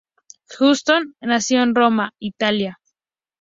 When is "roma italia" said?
1.75-2.79